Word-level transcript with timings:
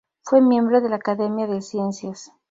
Fue 0.23 0.41
miembro 0.41 0.81
de 0.81 0.89
la 0.89 0.95
Academia 0.95 1.45
de 1.45 1.61
Ciencias. 1.61 2.31